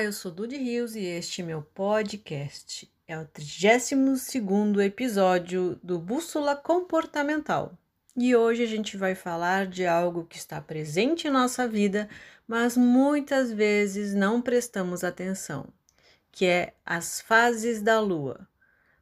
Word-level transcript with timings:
Olá, 0.00 0.06
eu 0.06 0.12
sou 0.14 0.32
Dudy 0.32 0.56
Rios 0.56 0.96
e 0.96 1.04
este 1.04 1.42
é 1.42 1.44
meu 1.44 1.60
podcast. 1.60 2.90
É 3.06 3.18
o 3.18 3.26
32º 3.26 4.80
episódio 4.82 5.78
do 5.82 5.98
Bússola 5.98 6.56
Comportamental. 6.56 7.78
E 8.16 8.34
hoje 8.34 8.62
a 8.62 8.66
gente 8.66 8.96
vai 8.96 9.14
falar 9.14 9.66
de 9.66 9.84
algo 9.84 10.24
que 10.24 10.38
está 10.38 10.58
presente 10.58 11.28
em 11.28 11.30
nossa 11.30 11.68
vida, 11.68 12.08
mas 12.48 12.78
muitas 12.78 13.52
vezes 13.52 14.14
não 14.14 14.40
prestamos 14.40 15.04
atenção, 15.04 15.68
que 16.32 16.46
é 16.46 16.72
as 16.82 17.20
fases 17.20 17.82
da 17.82 18.00
lua. 18.00 18.48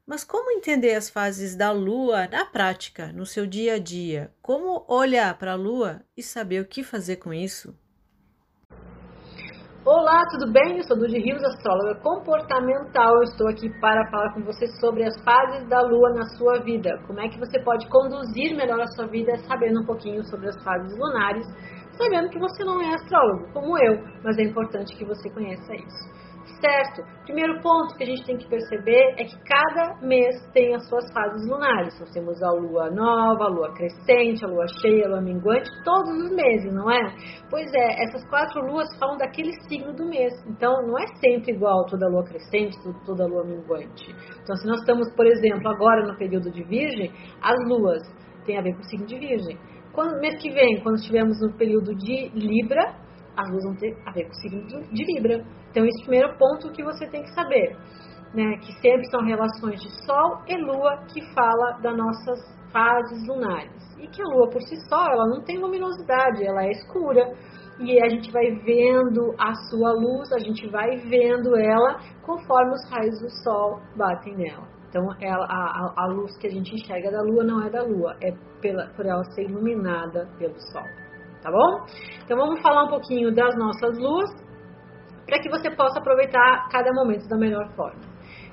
Mas 0.04 0.24
como 0.24 0.50
entender 0.50 0.96
as 0.96 1.08
fases 1.08 1.54
da 1.54 1.70
lua 1.70 2.26
na 2.26 2.44
prática, 2.44 3.12
no 3.12 3.24
seu 3.24 3.46
dia 3.46 3.74
a 3.74 3.78
dia? 3.78 4.34
Como 4.42 4.84
olhar 4.88 5.38
para 5.38 5.52
a 5.52 5.54
lua 5.56 6.04
e 6.16 6.24
saber 6.24 6.60
o 6.60 6.66
que 6.66 6.82
fazer 6.82 7.18
com 7.18 7.32
isso? 7.32 7.78
Olá, 9.90 10.22
tudo 10.30 10.52
bem? 10.52 10.76
Eu 10.76 10.82
sou 10.84 10.98
Dudy 10.98 11.18
Rios, 11.18 11.42
astróloga 11.42 11.94
comportamental. 12.02 13.22
Estou 13.22 13.48
aqui 13.48 13.70
para 13.80 14.06
falar 14.10 14.34
com 14.34 14.42
você 14.42 14.66
sobre 14.78 15.02
as 15.02 15.18
fases 15.22 15.66
da 15.66 15.80
Lua 15.80 16.10
na 16.10 16.26
sua 16.36 16.62
vida. 16.62 16.90
Como 17.06 17.18
é 17.18 17.26
que 17.26 17.38
você 17.38 17.58
pode 17.64 17.88
conduzir 17.88 18.54
melhor 18.54 18.78
a 18.82 18.86
sua 18.88 19.06
vida 19.06 19.34
sabendo 19.48 19.80
um 19.80 19.86
pouquinho 19.86 20.22
sobre 20.24 20.50
as 20.50 20.62
fases 20.62 20.94
lunares, 20.94 21.46
sabendo 21.96 22.28
que 22.28 22.38
você 22.38 22.64
não 22.64 22.82
é 22.82 22.96
astrólogo, 22.96 23.50
como 23.54 23.78
eu, 23.78 24.04
mas 24.22 24.36
é 24.36 24.42
importante 24.42 24.94
que 24.94 25.06
você 25.06 25.30
conheça 25.30 25.74
isso 25.74 26.17
certo? 26.60 27.02
Primeiro 27.24 27.60
ponto 27.60 27.94
que 27.96 28.02
a 28.02 28.06
gente 28.06 28.24
tem 28.24 28.36
que 28.36 28.48
perceber 28.48 29.14
é 29.16 29.24
que 29.24 29.36
cada 29.44 30.00
mês 30.00 30.34
tem 30.52 30.74
as 30.74 30.88
suas 30.88 31.04
fases 31.12 31.46
lunares. 31.48 31.98
Nós 32.00 32.10
temos 32.10 32.42
a 32.42 32.50
lua 32.50 32.90
nova, 32.90 33.44
a 33.44 33.48
lua 33.48 33.72
crescente, 33.74 34.44
a 34.44 34.48
lua 34.48 34.66
cheia, 34.80 35.06
a 35.06 35.08
lua 35.10 35.20
minguante, 35.20 35.70
todos 35.84 36.10
os 36.24 36.30
meses, 36.30 36.72
não 36.72 36.90
é? 36.90 37.00
Pois 37.50 37.72
é, 37.74 38.02
essas 38.04 38.26
quatro 38.28 38.64
luas 38.66 38.88
falam 38.98 39.16
daquele 39.16 39.52
signo 39.68 39.92
do 39.94 40.06
mês. 40.06 40.32
Então, 40.46 40.72
não 40.86 40.98
é 40.98 41.06
sempre 41.20 41.52
igual 41.52 41.84
toda 41.86 42.08
lua 42.08 42.24
crescente, 42.24 42.76
toda 43.04 43.26
lua 43.26 43.44
minguante. 43.44 44.14
Então, 44.42 44.56
se 44.56 44.66
nós 44.66 44.80
estamos, 44.80 45.12
por 45.14 45.26
exemplo, 45.26 45.68
agora 45.68 46.06
no 46.06 46.16
período 46.16 46.50
de 46.50 46.62
Virgem, 46.64 47.12
as 47.42 47.56
luas 47.68 48.02
têm 48.44 48.58
a 48.58 48.62
ver 48.62 48.74
com 48.74 48.80
o 48.80 48.84
signo 48.84 49.06
de 49.06 49.18
Virgem. 49.18 49.58
Quando, 49.92 50.20
mês 50.20 50.40
que 50.40 50.50
vem, 50.50 50.80
quando 50.82 50.96
estivermos 50.96 51.40
no 51.40 51.52
período 51.56 51.94
de 51.94 52.28
Libra, 52.30 53.07
as 53.38 53.48
luas 53.50 53.64
vão 53.64 53.76
ter 53.76 53.96
a 54.04 54.10
ver 54.10 54.24
com 54.24 54.30
o 54.30 54.34
signo 54.34 54.66
de 54.66 55.04
Libra. 55.04 55.44
Então, 55.70 55.86
esse 55.86 56.02
primeiro 56.02 56.36
ponto 56.36 56.72
que 56.72 56.82
você 56.82 57.06
tem 57.06 57.22
que 57.22 57.32
saber, 57.32 57.76
né, 58.34 58.56
que 58.58 58.72
sempre 58.80 59.08
são 59.10 59.24
relações 59.24 59.80
de 59.80 59.90
Sol 60.04 60.42
e 60.48 60.56
Lua 60.56 61.04
que 61.06 61.22
fala 61.32 61.78
das 61.80 61.96
nossas 61.96 62.40
fases 62.72 63.26
lunares. 63.28 63.96
E 63.98 64.08
que 64.08 64.20
a 64.20 64.26
Lua 64.26 64.50
por 64.50 64.60
si 64.62 64.76
só, 64.88 65.06
ela 65.06 65.26
não 65.28 65.42
tem 65.42 65.58
luminosidade, 65.58 66.44
ela 66.44 66.64
é 66.64 66.70
escura. 66.70 67.32
E 67.78 68.02
a 68.02 68.08
gente 68.08 68.32
vai 68.32 68.50
vendo 68.64 69.34
a 69.38 69.54
sua 69.70 69.92
luz, 69.92 70.32
a 70.32 70.38
gente 70.40 70.68
vai 70.68 70.96
vendo 70.96 71.56
ela 71.56 72.00
conforme 72.22 72.72
os 72.72 72.90
raios 72.90 73.20
do 73.20 73.30
Sol 73.44 73.78
batem 73.96 74.36
nela. 74.36 74.66
Então, 74.88 75.04
ela, 75.20 75.46
a, 75.48 75.94
a, 75.96 76.06
luz 76.08 76.36
que 76.38 76.48
a 76.48 76.50
gente 76.50 76.74
enxerga 76.74 77.12
da 77.12 77.22
Lua 77.22 77.44
não 77.44 77.62
é 77.62 77.70
da 77.70 77.82
Lua, 77.82 78.16
é 78.20 78.32
pela, 78.60 78.88
por 78.96 79.06
ela 79.06 79.22
ser 79.32 79.44
iluminada 79.44 80.28
pelo 80.38 80.58
Sol 80.72 81.07
tá 81.42 81.50
bom? 81.50 81.84
Então 82.24 82.36
vamos 82.36 82.60
falar 82.60 82.84
um 82.84 82.88
pouquinho 82.88 83.34
das 83.34 83.56
nossas 83.56 83.98
luas 83.98 84.30
para 85.26 85.40
que 85.40 85.50
você 85.50 85.70
possa 85.70 85.98
aproveitar 86.00 86.68
cada 86.70 86.92
momento 86.92 87.28
da 87.28 87.36
melhor 87.36 87.68
forma. 87.76 88.00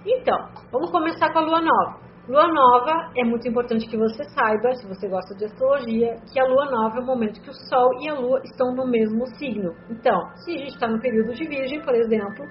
Então, 0.06 0.38
vamos 0.72 0.92
começar 0.92 1.32
com 1.32 1.40
a 1.40 1.42
lua 1.42 1.62
nova. 1.62 2.06
Lua 2.28 2.48
nova 2.48 3.12
é 3.16 3.24
muito 3.24 3.48
importante 3.48 3.88
que 3.88 3.96
você 3.96 4.24
saiba, 4.30 4.74
se 4.74 4.88
você 4.88 5.08
gosta 5.08 5.36
de 5.36 5.46
astrologia, 5.46 6.16
que 6.34 6.40
a 6.40 6.46
lua 6.46 6.66
nova 6.72 6.98
é 6.98 7.02
o 7.02 7.06
momento 7.06 7.40
que 7.40 7.50
o 7.50 7.54
Sol 7.54 7.92
e 8.02 8.10
a 8.10 8.16
Lua 8.16 8.42
estão 8.44 8.74
no 8.74 8.88
mesmo 8.88 9.28
signo. 9.38 9.76
Então, 9.92 10.20
se 10.38 10.56
a 10.56 10.58
gente 10.58 10.74
está 10.74 10.88
no 10.88 11.00
período 11.00 11.34
de 11.34 11.48
Virgem, 11.48 11.82
por 11.84 11.94
exemplo, 11.94 12.44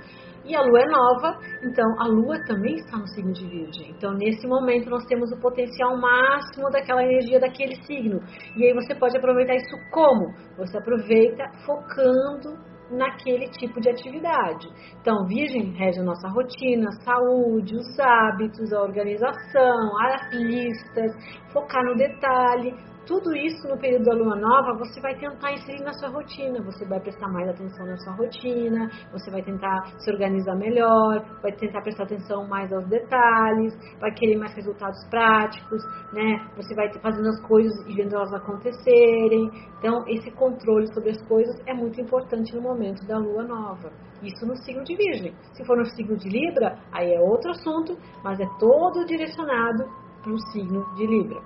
e 0.45 0.55
a 0.55 0.61
lua 0.61 0.81
é 0.81 0.87
nova, 0.87 1.39
então 1.63 1.85
a 1.99 2.07
lua 2.07 2.39
também 2.47 2.75
está 2.75 2.99
no 2.99 3.07
signo 3.09 3.33
de 3.33 3.47
Virgem. 3.47 3.91
Então, 3.97 4.13
nesse 4.13 4.47
momento, 4.47 4.91
nós 4.91 5.05
temos 5.07 5.31
o 5.33 5.41
potencial 5.41 5.97
máximo 5.97 6.71
daquela 6.71 7.03
energia 7.03 7.41
daquele 7.41 7.75
signo. 7.85 8.21
E 8.57 8.65
aí 8.67 8.75
você 8.75 8.95
pode 8.95 9.17
aproveitar 9.17 9.55
isso 9.55 9.77
como? 9.91 10.33
Você 10.59 10.77
aproveita 10.79 11.45
focando 11.65 12.59
naquele 12.91 13.49
tipo 13.51 13.81
de 13.81 13.91
atividade. 13.91 14.69
Então, 15.01 15.27
Virgem 15.27 15.73
rege 15.73 16.01
a 16.01 16.05
nossa 16.05 16.29
rotina, 16.29 16.91
saúde, 17.03 17.75
os 17.75 17.99
hábitos, 17.99 18.73
a 18.73 18.83
organização, 18.83 19.99
as 20.01 20.33
listas, 20.33 21.13
focar 21.53 21.83
no 21.85 21.95
detalhe, 21.97 22.75
tudo 23.07 23.35
isso 23.35 23.69
no 23.69 23.79
período 23.79 24.05
da 24.05 24.15
lua 24.15 24.37
nova 24.37 24.79
você 24.79 25.01
vai 25.01 25.15
tentar 25.17 25.53
inserir 25.53 25.83
na 25.83 25.93
sua 25.93 26.09
rotina. 26.09 26.63
Você 26.65 26.85
vai 26.87 27.01
prestar 27.01 27.29
mais 27.29 27.49
atenção 27.49 27.87
na 27.87 27.97
sua 27.99 28.15
rotina, 28.15 28.91
você 29.13 29.31
vai 29.31 29.43
tentar 29.43 29.85
se 29.99 30.11
organizar 30.11 30.57
melhor, 30.57 31.25
vai 31.43 31.53
tentar 31.53 31.83
prestar 31.83 32.05
atenção 32.05 32.47
mais 32.49 32.73
aos 32.73 32.87
detalhes, 32.89 33.75
vai 34.01 34.13
querer 34.13 34.37
mais 34.37 34.55
resultados 34.55 34.99
práticos, 35.11 35.83
né? 36.13 36.49
Você 36.57 36.75
vai 36.75 36.93
fazendo 37.01 37.29
as 37.29 37.41
coisas 37.47 37.73
e 37.87 37.95
vendo 37.95 38.15
elas 38.15 38.33
acontecerem. 38.33 39.51
Então, 39.79 40.05
esse 40.09 40.31
controle 40.31 40.87
sobre 40.93 41.11
as 41.11 41.23
coisas 41.29 41.55
é 41.67 41.75
muito 41.75 42.01
importante 42.01 42.55
no 42.55 42.63
momento 42.63 43.07
da 43.07 43.19
lua 43.19 43.43
nova. 43.43 43.93
Isso 44.23 44.47
no 44.47 44.57
signo 44.57 44.83
de 44.85 44.97
Virgem. 44.97 45.35
Se 45.53 45.65
for 45.65 45.77
no 45.77 45.85
signo 45.85 46.17
de 46.17 46.29
Libra, 46.29 46.79
aí 46.93 47.13
é 47.13 47.21
outro 47.21 47.51
assunto, 47.51 47.97
mas 48.23 48.41
é 48.41 48.47
todo 48.59 49.05
direcionado 49.05 49.85
para 50.23 50.33
o 50.33 50.39
signo 50.53 50.83
de 50.95 51.07
Libra. 51.07 51.41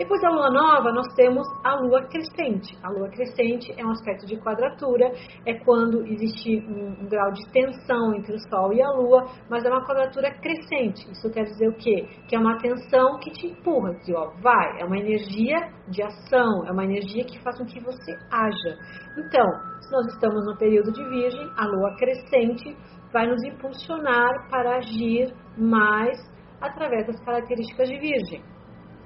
Depois 0.00 0.18
da 0.22 0.30
lua 0.30 0.48
nova, 0.48 0.92
nós 0.92 1.12
temos 1.14 1.46
a 1.62 1.74
lua 1.74 2.00
crescente. 2.06 2.74
A 2.82 2.88
lua 2.88 3.10
crescente 3.10 3.70
é 3.78 3.84
um 3.84 3.90
aspecto 3.90 4.24
de 4.24 4.40
quadratura, 4.40 5.12
é 5.44 5.52
quando 5.62 6.06
existe 6.06 6.56
um, 6.66 7.04
um, 7.04 7.06
grau 7.06 7.30
de 7.32 7.46
tensão 7.52 8.14
entre 8.14 8.34
o 8.34 8.38
Sol 8.48 8.72
e 8.72 8.80
a 8.80 8.90
lua, 8.92 9.26
mas 9.50 9.62
é 9.62 9.68
uma 9.68 9.84
quadratura 9.84 10.30
crescente. 10.40 11.06
Isso 11.12 11.30
quer 11.30 11.44
dizer 11.44 11.68
o 11.68 11.74
quê? 11.74 12.08
Que 12.26 12.34
é 12.34 12.38
uma 12.38 12.56
tensão 12.56 13.18
que 13.18 13.30
te 13.30 13.48
empurra, 13.48 13.94
que 14.02 14.14
ó, 14.14 14.30
vai, 14.40 14.80
é 14.80 14.86
uma 14.86 14.96
energia 14.96 15.68
de 15.88 16.02
ação, 16.02 16.66
é 16.66 16.72
uma 16.72 16.84
energia 16.84 17.22
que 17.26 17.38
faz 17.42 17.58
com 17.58 17.66
que 17.66 17.78
você 17.80 18.12
haja. 18.32 18.78
Então, 19.18 19.46
se 19.82 19.92
nós 19.92 20.06
estamos 20.14 20.46
no 20.46 20.56
período 20.56 20.90
de 20.92 21.04
Virgem, 21.10 21.46
a 21.58 21.66
lua 21.66 21.94
crescente 21.98 22.74
vai 23.12 23.26
nos 23.26 23.44
impulsionar 23.44 24.48
para 24.48 24.78
agir 24.78 25.30
mais 25.58 26.16
através 26.58 27.06
das 27.06 27.22
características 27.22 27.86
de 27.86 27.98
Virgem. 27.98 28.49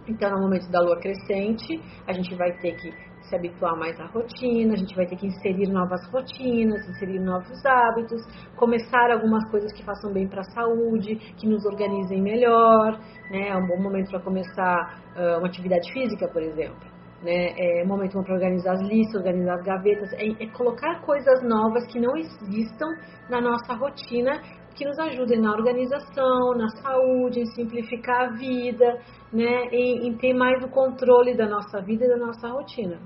Então, 0.07 0.31
no 0.31 0.43
momento 0.43 0.71
da 0.71 0.81
lua 0.81 0.99
crescente, 0.99 1.81
a 2.07 2.13
gente 2.13 2.35
vai 2.35 2.53
ter 2.59 2.77
que 2.77 2.93
se 3.23 3.35
habituar 3.35 3.77
mais 3.77 3.99
à 3.99 4.07
rotina, 4.07 4.75
a 4.75 4.77
gente 4.77 4.95
vai 4.95 5.07
ter 5.07 5.17
que 5.17 5.27
inserir 5.27 5.69
novas 5.71 6.07
rotinas, 6.11 6.87
inserir 6.89 7.19
novos 7.19 7.65
hábitos, 7.65 8.21
começar 8.57 9.11
algumas 9.11 9.49
coisas 9.51 9.73
que 9.73 9.83
façam 9.83 10.13
bem 10.13 10.29
para 10.29 10.43
a 10.43 10.51
saúde, 10.53 11.17
que 11.37 11.49
nos 11.49 11.65
organizem 11.65 12.21
melhor, 12.21 12.99
né? 13.31 13.49
É 13.49 13.57
um 13.57 13.67
bom 13.67 13.81
momento 13.81 14.11
para 14.11 14.21
começar 14.21 15.01
uh, 15.17 15.39
uma 15.39 15.47
atividade 15.47 15.91
física, 15.93 16.29
por 16.29 16.43
exemplo. 16.43 16.95
Né? 17.23 17.55
É 17.57 17.83
um 17.83 17.89
momento 17.89 18.23
para 18.23 18.35
organizar 18.35 18.75
as 18.75 18.83
listas, 18.83 19.15
organizar 19.15 19.55
as 19.55 19.63
gavetas, 19.63 20.13
é, 20.13 20.45
é 20.45 20.47
colocar 20.49 21.01
coisas 21.01 21.43
novas 21.43 21.87
que 21.87 21.99
não 21.99 22.15
existam 22.17 22.87
na 23.31 23.41
nossa 23.41 23.73
rotina 23.73 24.43
que 24.75 24.85
nos 24.85 24.99
ajudem 24.99 25.41
na 25.41 25.53
organização, 25.53 26.55
na 26.57 26.69
saúde, 26.83 27.41
em 27.41 27.47
simplificar 27.47 28.29
a 28.29 28.33
vida, 28.33 29.01
né, 29.33 29.67
em, 29.71 30.09
em, 30.09 30.17
ter 30.17 30.35
mais 30.35 30.63
o 30.63 30.69
controle 30.69 31.37
da 31.37 31.49
nossa 31.49 31.81
vida 31.81 32.05
e 32.05 32.09
da 32.09 32.17
nossa 32.17 32.49
rotina. 32.49 32.99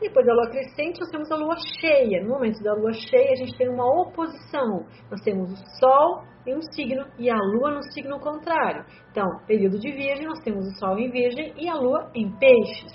Depois 0.00 0.24
da 0.24 0.32
lua 0.32 0.48
crescente, 0.48 1.00
nós 1.00 1.10
temos 1.10 1.30
a 1.32 1.36
lua 1.36 1.56
cheia. 1.80 2.22
No 2.22 2.30
momento 2.30 2.62
da 2.62 2.72
lua 2.72 2.92
cheia, 2.92 3.32
a 3.32 3.36
gente 3.36 3.58
tem 3.58 3.68
uma 3.68 3.84
oposição. 4.02 4.86
Nós 5.10 5.20
temos 5.22 5.50
o 5.50 5.56
Sol 5.80 6.22
em 6.46 6.56
um 6.56 6.62
signo 6.72 7.04
e 7.18 7.28
a 7.28 7.36
lua 7.36 7.72
no 7.72 7.82
signo 7.92 8.20
contrário. 8.20 8.84
Então, 9.10 9.26
período 9.46 9.78
de 9.78 9.90
Virgem, 9.90 10.26
nós 10.26 10.38
temos 10.44 10.64
o 10.66 10.78
Sol 10.78 10.96
em 10.98 11.10
Virgem 11.10 11.52
e 11.56 11.68
a 11.68 11.74
lua 11.74 12.10
em 12.14 12.30
Peixes. 12.38 12.92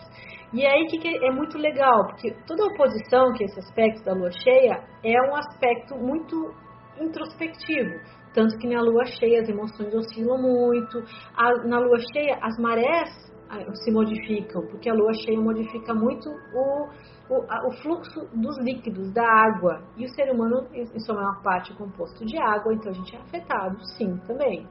E 0.54 0.66
aí 0.66 0.86
que 0.86 1.26
é 1.26 1.32
muito 1.32 1.58
legal, 1.58 2.06
porque 2.08 2.32
toda 2.48 2.68
oposição, 2.68 3.34
que 3.34 3.44
é 3.44 3.48
esse 3.48 3.60
aspecto 3.60 4.04
da 4.06 4.14
lua 4.14 4.30
cheia, 4.32 4.84
é 5.04 5.30
um 5.30 5.36
aspecto 5.36 5.96
muito 5.98 6.54
introspectivo. 7.00 8.00
Tanto 8.34 8.58
que 8.58 8.68
na 8.68 8.82
lua 8.82 9.06
cheia 9.06 9.42
as 9.42 9.50
emoções 9.50 9.94
oscilam 9.94 10.42
muito. 10.42 11.04
A, 11.36 11.68
na 11.68 11.80
lua 11.80 12.00
cheia 12.14 12.38
as 12.42 12.58
marés 12.58 13.10
ah, 13.50 13.76
se 13.76 13.92
modificam, 13.92 14.66
porque 14.68 14.90
a 14.90 14.94
lua 14.94 15.14
cheia 15.14 15.40
modifica 15.40 15.94
muito 15.94 16.30
o, 16.30 16.90
o, 17.30 17.46
a, 17.48 17.68
o 17.68 17.72
fluxo 17.84 18.28
dos 18.34 18.58
líquidos, 18.60 19.14
da 19.14 19.24
água. 19.24 19.84
E 19.96 20.06
o 20.06 20.10
ser 20.10 20.32
humano, 20.32 20.68
em 20.74 21.00
sua 21.00 21.16
maior 21.16 21.42
parte, 21.44 21.72
é 21.72 21.76
composto 21.76 22.26
de 22.26 22.38
água, 22.38 22.74
então 22.74 22.92
a 22.92 22.96
gente 22.96 23.16
é 23.16 23.20
afetado, 23.20 23.78
sim, 23.98 24.18
também. 24.26 24.68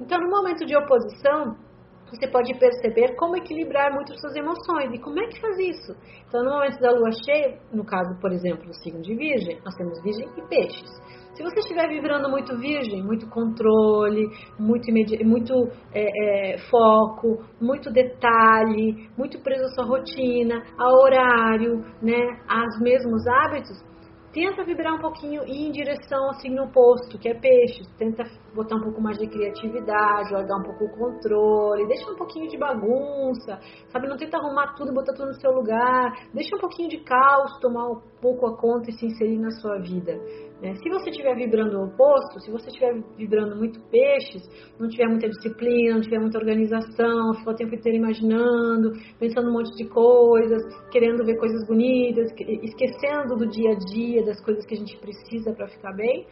Então, 0.00 0.18
no 0.18 0.28
momento 0.28 0.66
de 0.66 0.76
oposição, 0.76 1.56
você 2.10 2.28
pode 2.28 2.54
perceber 2.58 3.14
como 3.16 3.36
equilibrar 3.36 3.92
muito 3.92 4.18
suas 4.18 4.34
emoções. 4.34 4.92
E 4.92 4.98
como 4.98 5.18
é 5.20 5.26
que 5.26 5.40
faz 5.40 5.58
isso? 5.58 5.96
Então, 6.28 6.42
no 6.44 6.50
momento 6.50 6.80
da 6.80 6.90
lua 6.90 7.10
cheia, 7.24 7.58
no 7.72 7.84
caso, 7.84 8.18
por 8.20 8.32
exemplo, 8.32 8.66
do 8.66 8.74
signo 8.74 9.02
de 9.02 9.14
Virgem, 9.14 9.60
nós 9.64 9.74
temos 9.74 10.00
Virgem 10.02 10.28
e 10.36 10.42
Peixes. 10.42 10.90
Se 11.36 11.42
você 11.42 11.60
estiver 11.60 11.86
vibrando 11.88 12.30
muito 12.30 12.56
virgem, 12.56 13.04
muito 13.04 13.28
controle, 13.28 14.26
muito, 14.58 14.90
muito 15.22 15.68
é, 15.92 16.54
é, 16.54 16.58
foco, 16.70 17.44
muito 17.60 17.92
detalhe, 17.92 19.10
muito 19.18 19.38
preso 19.42 19.64
à 19.66 19.68
sua 19.68 19.84
rotina, 19.84 20.62
a 20.78 20.88
horário, 20.88 21.84
né, 22.00 22.40
aos 22.48 22.80
mesmos 22.80 23.26
hábitos, 23.26 23.76
tenta 24.36 24.64
vibrar 24.64 24.94
um 24.94 24.98
pouquinho 24.98 25.42
e 25.46 25.64
ir 25.64 25.68
em 25.68 25.72
direção 25.72 26.26
ao 26.26 26.34
signo 26.34 26.64
oposto, 26.64 27.18
que 27.18 27.26
é 27.26 27.34
peixes. 27.34 27.86
Tenta 27.96 28.22
botar 28.54 28.76
um 28.76 28.82
pouco 28.82 29.00
mais 29.00 29.16
de 29.16 29.26
criatividade, 29.26 30.30
largar 30.30 30.58
um 30.58 30.62
pouco 30.62 30.84
o 30.84 30.90
controle, 30.90 31.86
deixa 31.86 32.10
um 32.10 32.16
pouquinho 32.16 32.46
de 32.46 32.58
bagunça, 32.58 33.58
sabe? 33.88 34.06
Não 34.06 34.16
tenta 34.18 34.36
arrumar 34.36 34.74
tudo, 34.74 34.92
botar 34.92 35.14
tudo 35.14 35.28
no 35.28 35.40
seu 35.40 35.52
lugar, 35.52 36.12
deixa 36.34 36.54
um 36.54 36.58
pouquinho 36.58 36.90
de 36.90 36.98
caos 36.98 37.58
tomar 37.60 37.88
um 37.88 38.00
pouco 38.20 38.46
a 38.46 38.56
conta 38.58 38.90
e 38.90 38.92
se 38.92 39.06
inserir 39.06 39.38
na 39.38 39.50
sua 39.52 39.78
vida. 39.78 40.12
Né? 40.60 40.74
Se 40.76 40.88
você 40.88 41.10
estiver 41.10 41.34
vibrando 41.34 41.78
o 41.78 41.84
oposto, 41.84 42.40
se 42.40 42.50
você 42.50 42.68
estiver 42.68 42.94
vibrando 43.16 43.56
muito 43.56 43.78
peixes, 43.90 44.42
não 44.78 44.88
tiver 44.88 45.06
muita 45.06 45.28
disciplina, 45.28 45.94
não 45.94 46.00
tiver 46.00 46.18
muita 46.18 46.38
organização, 46.38 47.34
ficou 47.34 47.52
o 47.52 47.56
tempo 47.56 47.74
inteiro 47.74 47.98
imaginando, 47.98 48.92
pensando 49.18 49.50
um 49.50 49.52
monte 49.52 49.74
de 49.76 49.88
coisas, 49.88 50.62
querendo 50.90 51.24
ver 51.24 51.36
coisas 51.36 51.66
bonitas, 51.66 52.32
esquecendo 52.62 53.36
do 53.36 53.46
dia 53.48 53.72
a 53.72 53.74
dia, 53.74 54.24
das 54.24 54.42
coisas 54.42 54.64
que 54.64 54.74
a 54.74 54.78
gente 54.78 54.96
precisa 54.98 55.52
para 55.52 55.68
ficar 55.68 55.92
bem, 55.92 56.26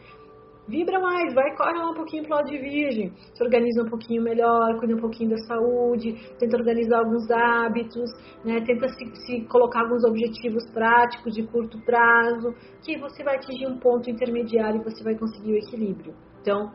Vibra 0.67 0.99
mais, 0.99 1.31
vai, 1.33 1.55
corre 1.55 1.77
lá 1.77 1.91
um 1.91 1.93
pouquinho 1.93 2.23
pro 2.23 2.35
lado 2.35 2.49
de 2.49 2.57
virgem, 2.57 3.13
se 3.33 3.43
organiza 3.43 3.83
um 3.83 3.89
pouquinho 3.89 4.23
melhor, 4.23 4.79
cuida 4.79 4.95
um 4.95 4.99
pouquinho 4.99 5.29
da 5.29 5.37
saúde, 5.45 6.15
tenta 6.39 6.57
organizar 6.57 6.99
alguns 6.99 7.29
hábitos, 7.29 8.09
né? 8.43 8.61
tenta 8.65 8.87
se, 8.87 9.15
se 9.25 9.41
colocar 9.45 9.81
alguns 9.81 10.03
objetivos 10.03 10.67
práticos 10.71 11.35
de 11.35 11.43
curto 11.43 11.79
prazo, 11.85 12.55
que 12.83 12.97
você 12.97 13.23
vai 13.23 13.35
atingir 13.35 13.67
um 13.67 13.77
ponto 13.77 14.09
intermediário 14.09 14.81
e 14.81 14.83
você 14.83 15.03
vai 15.03 15.15
conseguir 15.15 15.53
o 15.53 15.57
equilíbrio. 15.57 16.15
Então, 16.41 16.71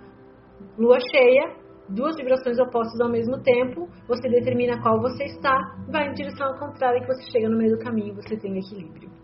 lua 0.78 0.98
cheia, 1.00 1.56
duas 1.88 2.14
vibrações 2.14 2.60
opostas 2.60 3.00
ao 3.00 3.10
mesmo 3.10 3.42
tempo, 3.42 3.88
você 4.06 4.28
determina 4.28 4.80
qual 4.80 5.00
você 5.00 5.24
está, 5.24 5.56
vai 5.90 6.08
em 6.08 6.14
direção 6.14 6.46
ao 6.46 6.58
contrário 6.60 7.00
que 7.00 7.08
você 7.08 7.28
chega 7.32 7.48
no 7.48 7.58
meio 7.58 7.76
do 7.76 7.82
caminho, 7.82 8.14
você 8.14 8.36
tem 8.36 8.56
equilíbrio. 8.56 9.19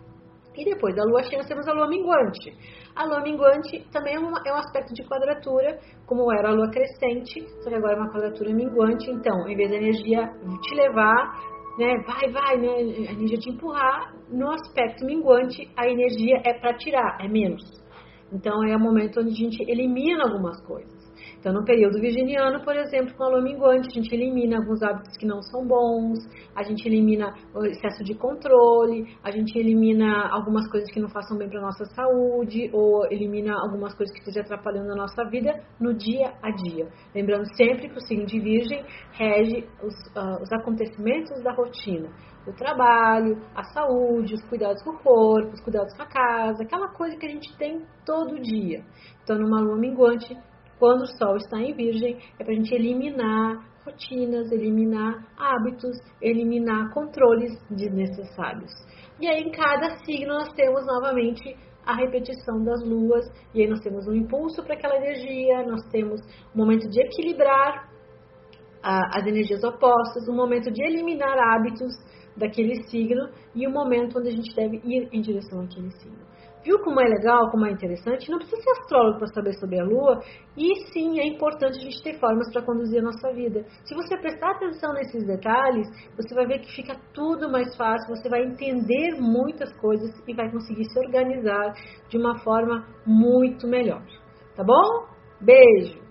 E 0.57 0.65
depois 0.65 0.95
da 0.95 1.05
lua 1.05 1.23
cheia, 1.23 1.39
nós 1.39 1.47
temos 1.47 1.69
a 1.69 1.73
lua 1.73 1.89
minguante. 1.89 2.53
A 2.95 3.05
lua 3.05 3.21
minguante 3.21 3.87
também 3.93 4.15
é, 4.15 4.19
uma, 4.19 4.41
é 4.47 4.53
um 4.53 4.57
aspecto 4.57 4.95
de 4.95 5.05
quadratura, 5.05 5.79
como 6.07 6.33
era 6.33 6.49
a 6.49 6.53
lua 6.53 6.71
crescente, 6.71 7.47
só 7.63 7.69
que 7.69 7.75
agora 7.75 7.95
é 7.95 8.01
uma 8.01 8.11
quadratura 8.11 8.55
minguante. 8.55 9.11
Então, 9.11 9.47
em 9.49 9.57
vez 9.57 9.71
da 9.71 9.77
energia 9.77 10.27
te 10.63 10.75
levar, 10.75 11.57
né, 11.79 11.95
vai, 12.07 12.31
vai, 12.33 12.57
né, 12.57 12.69
a 12.69 13.13
energia 13.13 13.39
te 13.39 13.51
empurrar, 13.51 14.15
no 14.31 14.51
aspecto 14.51 15.05
minguante, 15.05 15.71
a 15.77 15.87
energia 15.87 16.41
é 16.45 16.55
para 16.55 16.75
tirar, 16.75 17.19
é 17.21 17.29
menos. 17.29 17.63
Então, 18.33 18.65
é 18.65 18.75
o 18.75 18.81
momento 18.81 19.21
onde 19.21 19.31
a 19.31 19.35
gente 19.35 19.63
elimina 19.71 20.25
algumas 20.25 20.61
coisas. 20.67 21.06
Então, 21.47 21.61
no 21.61 21.65
período 21.65 22.01
virginiano, 22.01 22.61
por 22.65 22.75
exemplo, 22.75 23.15
com 23.15 23.23
a 23.23 23.29
lua 23.29 23.41
minguante, 23.41 23.87
a 23.87 23.95
gente 23.95 24.13
elimina 24.13 24.57
alguns 24.57 24.83
hábitos 24.83 25.17
que 25.17 25.25
não 25.25 25.41
são 25.43 25.65
bons, 25.65 26.19
a 26.57 26.65
gente 26.65 26.85
elimina 26.89 27.33
o 27.55 27.65
excesso 27.65 28.03
de 28.03 28.17
controle, 28.17 29.17
a 29.23 29.31
gente 29.31 29.57
elimina 29.57 30.29
algumas 30.29 30.69
coisas 30.69 30.91
que 30.91 30.99
não 30.99 31.09
façam 31.09 31.39
bem 31.39 31.49
para 31.49 31.61
nossa 31.61 31.85
saúde, 31.85 32.69
ou 32.73 33.07
elimina 33.13 33.55
algumas 33.63 33.95
coisas 33.95 34.13
que 34.13 34.23
estejam 34.23 34.43
atrapalhando 34.43 34.91
a 34.91 34.97
nossa 34.97 35.23
vida 35.31 35.55
no 35.79 35.95
dia 35.95 36.35
a 36.43 36.51
dia. 36.51 36.89
Lembrando 37.15 37.47
sempre 37.55 37.91
que 37.91 37.97
o 37.97 38.01
signo 38.01 38.27
de 38.27 38.41
Virgem 38.41 38.85
rege 39.13 39.69
os, 39.85 39.95
uh, 40.17 40.43
os 40.43 40.53
acontecimentos 40.53 41.45
da 41.45 41.53
rotina 41.53 42.11
o 42.45 42.53
trabalho, 42.53 43.43
a 43.57 43.65
saúde, 43.65 44.35
os 44.35 44.45
cuidados 44.49 44.81
com 44.85 44.91
o 44.91 44.99
corpo, 44.99 45.53
os 45.53 45.61
cuidados 45.61 45.93
com 45.97 46.03
a 46.03 46.07
casa, 46.07 46.63
aquela 46.63 46.89
coisa 46.89 47.17
que 47.17 47.27
a 47.27 47.29
gente 47.29 47.57
tem 47.57 47.85
todo 48.05 48.41
dia. 48.41 48.85
Então, 49.25 49.37
numa 49.37 49.61
lua 49.61 49.77
minguante, 49.77 50.33
quando 50.79 51.03
o 51.03 51.19
Sol 51.19 51.37
está 51.37 51.59
em 51.59 51.75
Virgem, 51.75 52.19
é 52.39 52.45
para 52.45 52.53
a 52.53 52.57
gente 52.57 52.75
eliminar 52.75 53.65
rotinas, 53.85 54.51
eliminar 54.51 55.27
hábitos, 55.39 55.97
eliminar 56.21 56.93
controles 56.93 57.53
desnecessários. 57.71 58.73
E 59.21 59.29
aí, 59.29 59.43
em 59.43 59.51
cada 59.51 59.97
signo, 60.05 60.35
nós 60.35 60.53
temos 60.53 60.85
novamente 60.85 61.57
a 61.87 61.95
repetição 61.95 62.65
das 62.65 62.85
luas, 62.85 63.25
e 63.55 63.63
aí 63.63 63.69
nós 63.69 63.81
temos 63.81 64.07
um 64.09 64.15
impulso 64.15 64.63
para 64.65 64.75
aquela 64.75 64.97
energia, 64.97 65.65
nós 65.65 65.83
temos 65.91 66.21
um 66.53 66.59
momento 66.59 66.89
de 66.89 67.01
equilibrar 67.01 67.89
as 68.83 69.27
energias 69.27 69.65
opostas, 69.65 70.29
um 70.29 70.35
momento 70.35 70.71
de 70.71 70.83
eliminar 70.83 71.37
hábitos 71.39 71.93
daquele 72.37 72.83
signo 72.89 73.29
e 73.55 73.67
um 73.67 73.73
momento 73.73 74.19
onde 74.19 74.29
a 74.29 74.33
gente 74.33 74.55
deve 74.55 74.77
ir 74.85 75.09
em 75.13 75.21
direção 75.21 75.61
àquele 75.63 75.91
signo. 75.93 76.25
Viu 76.67 76.81
como 76.81 77.01
é 77.01 77.05
legal, 77.05 77.49
como 77.53 77.65
é 77.65 77.71
interessante? 77.71 78.29
Não 78.29 78.39
precisa 78.39 78.61
ser 78.61 78.71
astrólogo 78.73 79.19
para 79.19 79.29
saber 79.29 79.53
sobre 79.53 79.79
a 79.79 79.85
Lua, 79.85 80.21
e 80.57 80.75
sim 80.93 81.21
é 81.21 81.25
importante 81.25 81.79
a 81.79 81.81
gente 81.81 82.03
ter 82.03 82.19
formas 82.19 82.53
para 82.53 82.61
conduzir 82.63 82.99
a 82.99 83.05
nossa 83.05 83.33
vida. 83.33 83.65
Se 83.85 83.95
você 83.95 84.17
prestar 84.17 84.51
atenção 84.51 84.93
nesses 84.93 85.25
detalhes, 85.25 85.87
você 86.17 86.35
vai 86.35 86.45
ver 86.45 86.59
que 86.59 86.75
fica 86.75 86.97
tudo 87.15 87.49
mais 87.49 87.77
fácil, 87.77 88.17
você 88.17 88.29
vai 88.29 88.43
entender 88.43 89.15
muitas 89.21 89.73
coisas 89.79 90.11
e 90.27 90.35
vai 90.35 90.51
conseguir 90.51 90.87
se 90.87 90.99
organizar 90.99 91.73
de 92.09 92.19
uma 92.19 92.37
forma 92.41 92.85
muito 93.07 93.69
melhor. 93.69 94.03
Tá 94.57 94.65
bom? 94.65 95.07
Beijo! 95.41 96.06